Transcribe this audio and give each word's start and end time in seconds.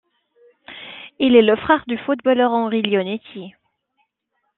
Il 1.19 1.35
est 1.35 1.43
le 1.43 1.55
frère 1.55 1.83
du 1.87 1.95
footballeur 1.99 2.49
Henri 2.53 2.81
Leonetti. 2.81 3.53